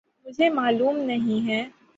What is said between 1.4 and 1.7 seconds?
ہے۔